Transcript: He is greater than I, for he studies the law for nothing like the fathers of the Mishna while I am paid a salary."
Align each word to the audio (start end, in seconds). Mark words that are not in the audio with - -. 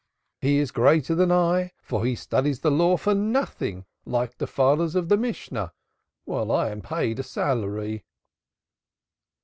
He 0.39 0.57
is 0.57 0.71
greater 0.71 1.13
than 1.13 1.31
I, 1.31 1.73
for 1.83 2.03
he 2.03 2.15
studies 2.15 2.61
the 2.61 2.71
law 2.71 2.97
for 2.97 3.13
nothing 3.13 3.85
like 4.03 4.39
the 4.39 4.47
fathers 4.47 4.95
of 4.95 5.09
the 5.09 5.15
Mishna 5.15 5.73
while 6.25 6.51
I 6.51 6.69
am 6.71 6.81
paid 6.81 7.19
a 7.19 7.23
salary." 7.23 8.03